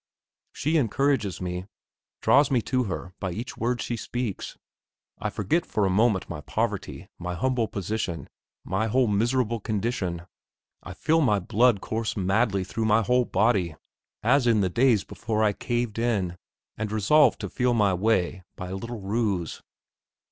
She 0.51 0.77
encourages 0.77 1.39
me, 1.39 1.67
draws 2.21 2.49
me 2.49 2.59
to 2.63 2.85
her 2.85 3.13
by 3.19 3.29
each 3.33 3.55
word 3.55 3.83
she 3.83 3.95
speaks. 3.95 4.57
I 5.19 5.29
forget 5.29 5.63
for 5.63 5.85
a 5.85 5.91
moment 5.91 6.27
my 6.27 6.41
poverty, 6.41 7.07
my 7.19 7.35
humble 7.35 7.67
position, 7.67 8.27
my 8.65 8.87
whole 8.87 9.05
miserable 9.05 9.59
condition. 9.59 10.23
I 10.81 10.95
feel 10.95 11.21
my 11.21 11.37
blood 11.37 11.81
course 11.81 12.17
madly 12.17 12.63
through 12.63 12.85
my 12.85 13.03
whole 13.03 13.25
body, 13.25 13.75
as 14.23 14.47
in 14.47 14.61
the 14.61 14.69
days 14.69 15.03
before 15.03 15.43
I 15.43 15.53
caved 15.53 15.99
in, 15.99 16.35
and 16.79 16.91
resolved 16.91 17.39
to 17.41 17.47
feel 17.49 17.75
my 17.75 17.93
way 17.93 18.41
by 18.55 18.69
a 18.69 18.75
little 18.75 19.01
ruse. 19.01 19.61